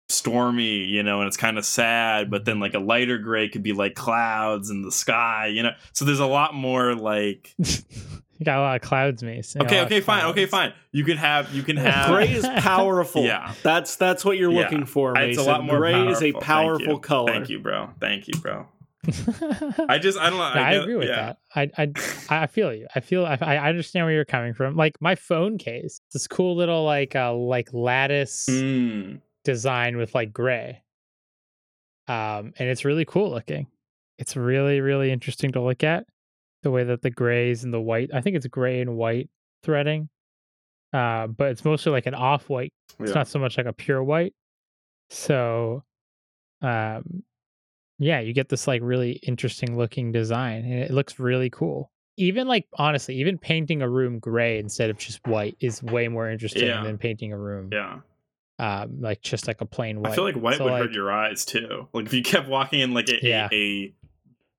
[0.10, 3.64] stormy you know and it's kind of sad but then like a lighter gray could
[3.64, 5.72] be like clouds in the sky you know?
[5.94, 7.56] So there's a lot more like
[8.40, 9.62] you got a lot of clouds, Mason.
[9.62, 12.32] You got a okay okay fine okay fine you can have you can have Gray
[12.32, 13.24] is powerful.
[13.24, 13.54] Yeah.
[13.62, 14.62] That's that's what you're Yeah.
[14.62, 15.30] looking for, Mason.
[15.30, 16.14] It's a lot more Gray powerful.
[16.14, 17.00] is a powerful you.
[17.00, 17.32] color.
[17.32, 17.90] Thank you, bro.
[18.00, 18.66] Thank you, bro.
[19.88, 20.52] I just I don't know.
[20.56, 21.34] Yeah, I, get- agree with yeah.
[21.56, 21.72] that.
[21.78, 21.84] I,
[22.30, 22.88] I I feel you.
[22.96, 24.76] I feel I, I understand where you're coming from.
[24.76, 29.22] Like my phone case, this cool little like uh like lattice Mm.
[29.46, 30.82] design with like gray.
[32.08, 33.68] Um, and it's really cool looking.
[34.18, 36.06] It's really really interesting to look at
[36.64, 38.10] the way that the grays and the white.
[38.14, 39.30] I think it's gray and white
[39.64, 40.10] threading.
[40.92, 42.74] Uh, but it's mostly like an off white.
[43.00, 43.16] It's Yeah.
[43.16, 44.34] not so much like a pure white.
[45.10, 45.84] So,
[46.62, 47.24] um,
[47.98, 51.92] yeah, you get this like really interesting looking design, and it looks really cool.
[52.18, 56.30] Even like honestly, even painting a room gray instead of just white is way more
[56.30, 56.84] interesting Yeah.
[56.84, 58.00] than painting a room Yeah.
[58.60, 60.12] um, like just like a plain white.
[60.12, 61.88] I feel like white So, would like, hurt your eyes too.
[61.94, 63.48] Like if you kept walking in like a, Yeah.
[63.52, 63.94] a, a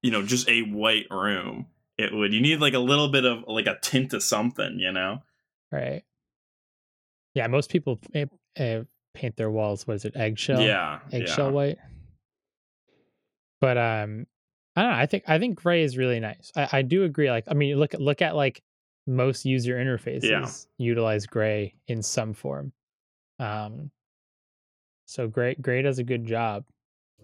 [0.02, 1.66] you know just a white room,
[2.00, 2.32] it would.
[2.32, 5.22] You need like a little bit of like a tint of something, you know?
[5.70, 6.02] Right.
[7.34, 8.82] Yeah, most people eh,
[9.14, 9.86] paint their walls.
[9.86, 10.16] What is it?
[10.16, 10.60] Eggshell.
[10.60, 11.00] yeah.
[11.12, 11.52] Eggshell yeah.
[11.52, 11.78] white.
[13.60, 14.26] But um,
[14.74, 14.96] I don't know.
[14.96, 16.50] I think I think gray is really nice.
[16.56, 17.30] I, I do agree.
[17.30, 18.62] Like, I mean, look at look at like
[19.06, 22.72] most user interfaces utilize gray in some form.
[23.38, 23.90] Um,
[25.06, 26.64] so gray gray does a good job.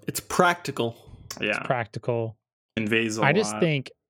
[0.06, 0.96] It's practical.
[1.40, 1.60] Yeah.
[1.60, 2.36] Practical.
[2.76, 3.60] Conveys a I just lot.
[3.60, 4.05] think w-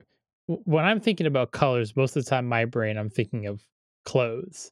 [0.46, 3.62] when I'm thinking about colors, most of the time my brain I'm thinking of
[4.04, 4.70] clothes,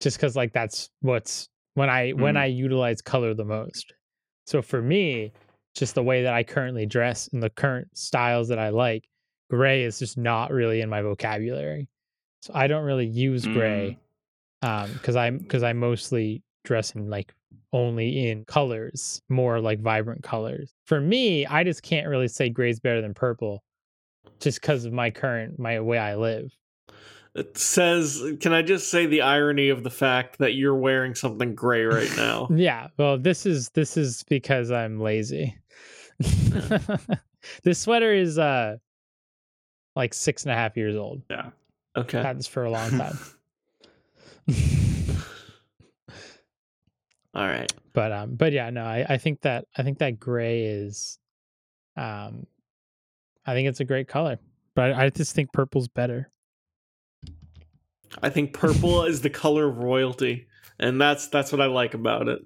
[0.00, 2.38] just because like that's what's when I when Mm.
[2.40, 3.94] I utilize color the most.
[4.46, 5.32] So for me,
[5.74, 9.08] just the way that I currently dress and the current styles that I like,
[9.50, 11.88] gray is just not really in my vocabulary.
[12.42, 13.98] So I don't really use gray
[14.62, 17.34] um because I'm because I mostly dress in like
[17.72, 20.74] only in colors, more like vibrant colors.
[20.86, 23.62] For me, I just can't really say gray's better than purple
[24.40, 26.52] just because of my current my way I live.
[27.34, 31.54] It says, can I just say the irony of the fact that you're wearing something
[31.54, 32.48] gray right now?
[32.50, 35.56] Yeah, well, this is this is because I'm lazy.
[37.62, 38.76] this sweater is uh
[39.94, 41.22] like six and a half years old.
[41.30, 41.50] Yeah.
[41.96, 42.20] Okay.
[42.22, 43.18] Had this for a long time.
[47.34, 47.72] All right.
[47.92, 51.18] but um but yeah, no, I, I think that I think that gray is
[51.96, 52.46] um
[53.48, 54.38] I think it's a great color.
[54.74, 56.30] But I, I just think purple's better.
[58.22, 60.46] I think purple is the color of royalty,
[60.78, 62.42] and that's that's what I like about it.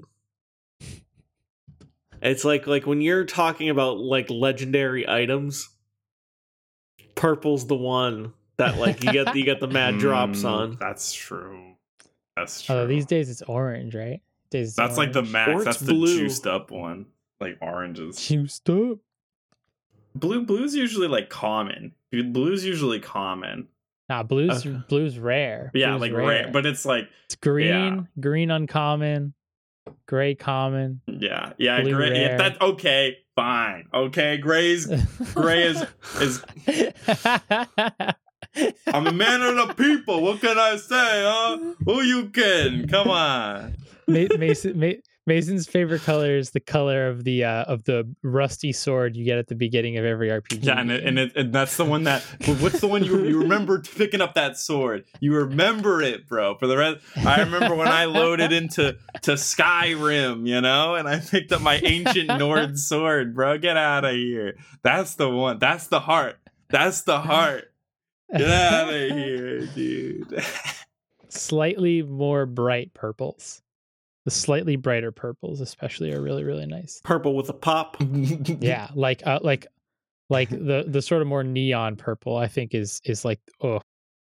[2.21, 5.69] It's like like when you're talking about like legendary items,
[7.15, 10.77] purple's the one that like you get you get the mad drops Mm, on.
[10.81, 11.75] That's true.
[12.37, 12.77] That's true.
[12.77, 14.21] Although these days it's orange, right?
[14.51, 15.51] Days it's That's like the max.
[15.51, 16.17] Or That's it's the blue.
[16.19, 17.07] juiced up one.
[17.41, 18.25] Like oranges.
[18.25, 18.99] juiced up.
[20.15, 21.93] Blue blue's usually like common.
[22.13, 23.69] Blue's usually common.
[24.09, 24.79] Nah, blue's Okay.
[24.89, 25.71] blue's rare.
[25.75, 26.51] Yeah, Blue's like rare.
[26.53, 29.33] But it's like it's green, green uncommon,
[30.07, 31.01] gray common.
[31.07, 32.21] yeah, yeah, Blue gray.
[32.21, 33.19] Yeah, that's okay.
[33.35, 33.89] Fine.
[33.95, 34.87] Okay, gray's
[35.35, 35.87] Gray is-
[36.21, 36.45] is-
[38.87, 40.21] I'm a man of the people.
[40.21, 40.95] What can I say,
[41.25, 41.59] huh?
[41.87, 42.89] Who you kidding?
[42.89, 43.77] Come on.
[44.07, 44.93] Ma- Mason Ma-
[45.27, 49.39] Mason's favorite color is the color of the uh, of the rusty sword you get
[49.39, 50.65] at the beginning of every RPG.
[50.65, 52.25] Yeah, and it, and, it, and that's the one that.
[52.41, 55.05] but What's the one you you remember picking up that sword?
[55.21, 56.57] You remember it, bro.
[56.57, 61.21] For the rest, I remember when I loaded into to Skyrim, you know, and I
[61.21, 63.59] picked up my ancient Nord sword, bro.
[63.59, 64.57] Get out of here.
[64.83, 65.61] That's the one.
[65.61, 66.39] That's the heart.
[66.69, 67.73] That's the heart.
[68.37, 70.43] Get out of here, dude.
[71.29, 73.63] slightly more bright purples.
[74.25, 77.01] The slightly brighter purples, especially, are really really nice.
[77.05, 77.97] Purple with a pop.
[78.61, 79.67] Yeah, like uh, like
[80.31, 82.37] like the the sort of more neon purple.
[82.37, 83.81] I think is is like oh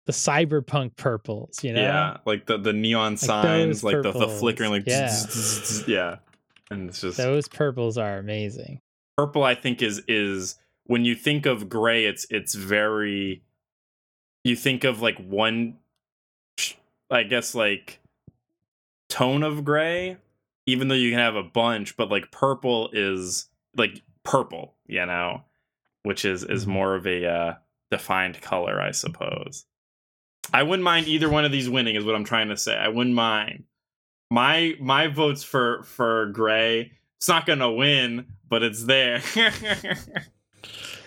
[0.06, 1.64] the cyberpunk purples.
[1.64, 5.08] You know, Yeah, like the the neon those signs, like the, the flickering, like Yeah.
[5.10, 6.18] zzz, zzz, zzz, yeah.
[6.70, 8.80] And it's just those purples are amazing.
[9.18, 9.44] purple.
[9.44, 13.42] I think is is when you think of gray, it's it's very.
[14.44, 15.78] You think of like one,
[17.10, 18.00] I guess like
[19.10, 20.18] tone of gray,
[20.66, 25.44] even though you can have a bunch, but like purple is like purple, you know,
[26.04, 26.70] which is is Mhm.
[26.70, 27.54] more of a uh,
[27.92, 29.66] defined color, I suppose.
[30.54, 32.76] I wouldn't mind either one of these winning, is what I'm trying to say.
[32.78, 33.66] I wouldn't mind.
[34.30, 36.92] My my votes for for gray.
[37.18, 39.22] It's not gonna win, but it's there.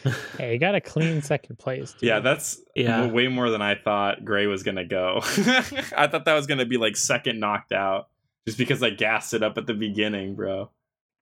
[0.38, 1.92] Hey, you got a clean second place.
[1.92, 2.02] dude.
[2.08, 3.06] yeah, that's Yeah.
[3.06, 5.20] way more than I thought gray was gonna go.
[5.24, 8.08] I thought that was gonna be like second knocked out,
[8.46, 10.70] just because I gassed it up at the beginning, bro.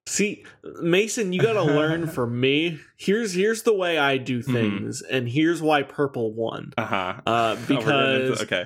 [0.07, 0.45] See,
[0.81, 2.79] Mason, you gotta learn from me.
[2.97, 4.53] Here's here's the way I do Mhm.
[4.53, 6.73] things, and here's why purple won.
[6.79, 7.15] Uh-huh.
[7.27, 8.65] Uh, Oh, we're getting into- because okay,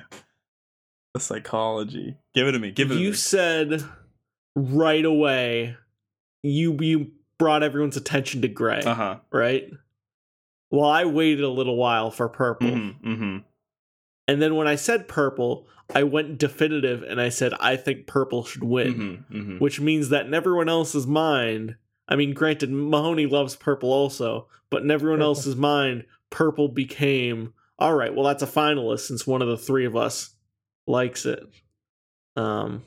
[1.13, 2.15] the psychology.
[2.33, 2.71] Give it to me.
[2.71, 3.15] Give it to you me.
[3.15, 3.83] said
[4.55, 5.75] right away
[6.43, 9.15] you you brought everyone's attention to gray, Uh huh.
[9.31, 9.69] right?
[10.73, 12.67] Well, I waited a little while for purple.
[12.67, 13.37] Mm-hmm, mm-hmm.
[14.27, 18.43] And then when I said purple, I went definitive and I said I think purple
[18.43, 19.57] should win, Mm-hmm, mm-hmm.
[19.59, 21.75] which means that in everyone else's mind,
[22.07, 25.27] I mean, granted, Mahoney loves purple also, but in everyone Purple.
[25.29, 28.15] else's mind, purple became all right.
[28.15, 30.33] Well, that's a finalist since one of the three of us
[30.87, 31.43] likes it.
[32.35, 32.81] Um,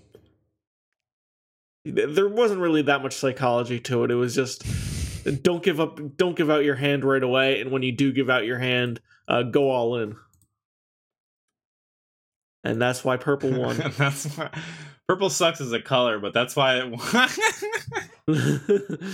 [1.84, 4.10] there wasn't really that much psychology to it.
[4.10, 4.64] It was just
[5.42, 8.30] don't give up, don't give out your hand right away, and when you do give
[8.30, 10.16] out your hand, uh, go all in.
[12.64, 13.76] And that's why purple won.
[13.96, 14.50] that's why
[15.08, 17.28] purple sucks as a color, but that's why it won.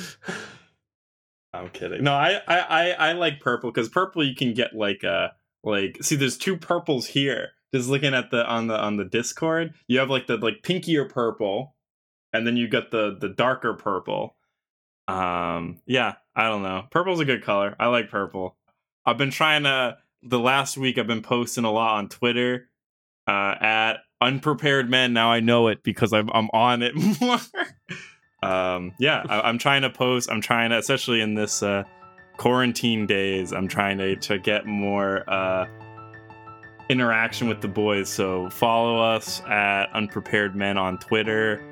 [1.54, 2.02] I'm kidding.
[2.02, 5.28] No, I I I, I like purple because purple you can get like uh
[5.64, 9.74] like see there's two purples here just looking at the on the on the discord
[9.86, 11.74] you have like the like pinkier purple
[12.32, 14.36] and then you got the the darker purple
[15.08, 16.84] um yeah i don't know.
[16.90, 17.74] Purple's a good color.
[17.78, 18.56] I like purple.
[19.04, 22.68] I've been trying to the last week i've been posting a lot on twitter
[23.26, 25.12] uh at unprepared men.
[25.12, 27.40] Now i know it because i'm, I'm on it more.
[28.42, 31.82] Um yeah I, i'm trying to post i'm trying to especially in this uh
[32.36, 35.66] quarantine days i'm trying to to get more uh
[36.88, 38.08] interaction with the boys.
[38.08, 41.62] So follow us at unprepared men on twitter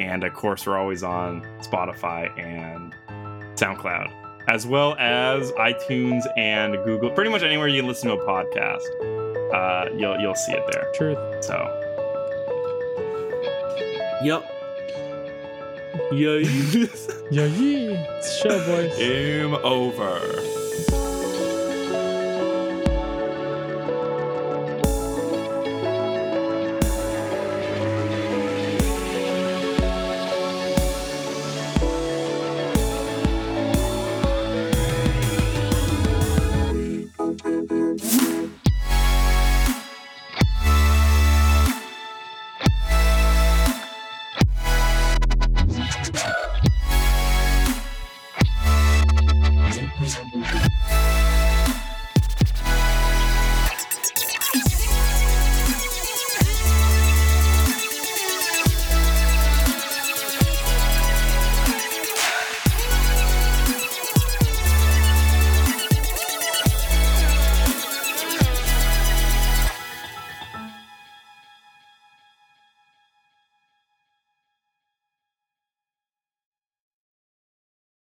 [0.00, 2.94] and of course we're always on spotify and
[3.58, 4.10] soundcloud
[4.48, 8.80] as well as itunes and google pretty much anywhere you listen to a podcast
[9.54, 11.44] uh you'll you'll see it there Truth.
[11.44, 11.76] so
[14.22, 14.44] Yep.
[16.12, 16.38] Yeah.
[17.30, 18.18] Yeah, yeah.
[18.18, 18.96] It's show, boys.
[18.98, 20.18] game over